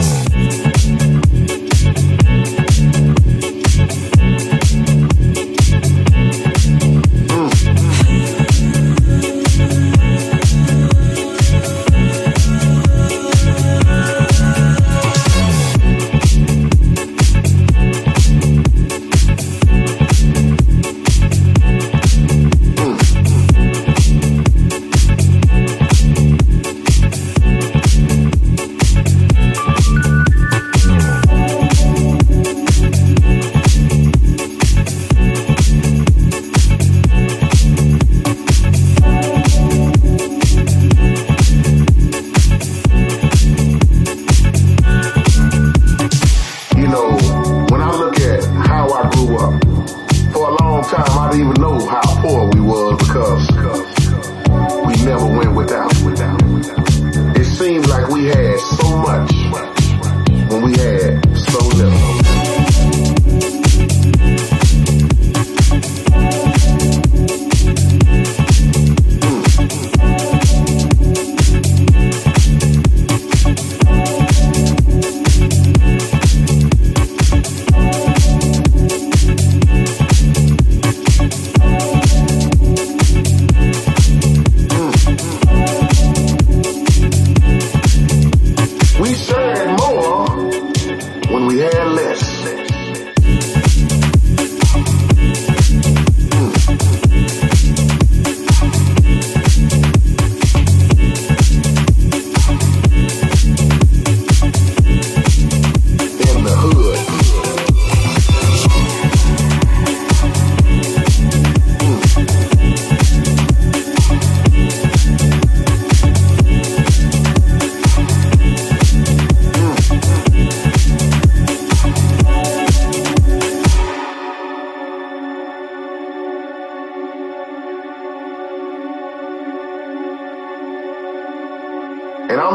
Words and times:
Mm. 0.00 0.49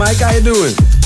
Mike. 0.00 0.16
How 0.16 0.32
you 0.32 0.40
doing? 0.40 0.99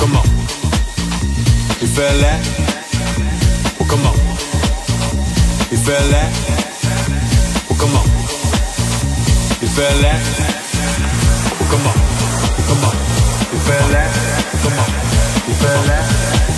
come 0.00 0.16
on. 0.16 0.24
You 1.80 1.86
feel 1.86 2.16
that? 2.24 2.40
Come 3.90 4.06
on. 4.08 4.16
You 5.70 5.76
feel 5.76 6.06
that? 6.12 6.30
Come 7.80 7.96
on. 8.00 8.06
You 9.60 9.68
feel 9.76 9.96
that? 10.04 10.20
Come 11.70 11.86
on. 11.90 11.96
Come 12.68 12.84
on. 12.88 12.96
You 13.52 13.58
feel 13.66 13.86
that? 13.94 14.10
Come 14.62 14.78
on. 14.82 14.90
You 15.48 15.54
feel 15.62 15.82
that? 15.90 16.49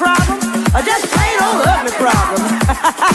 I 0.00 0.38
or 0.74 0.82
just 0.82 1.06
plain 1.12 1.36
old 1.42 1.66
ugly 1.66 1.92
problem. 2.00 3.08